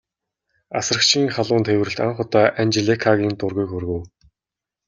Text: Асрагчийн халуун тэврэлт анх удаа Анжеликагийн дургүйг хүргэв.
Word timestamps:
Асрагчийн 0.79 1.27
халуун 1.35 1.63
тэврэлт 1.67 1.99
анх 2.05 2.17
удаа 2.23 2.47
Анжеликагийн 2.61 3.33
дургүйг 3.39 3.69
хүргэв. 3.71 4.01